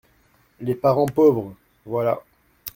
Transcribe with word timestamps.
Les 0.61 0.73
parents 0.73 1.05
pauvres… 1.05 1.53
voilà! 1.85 2.23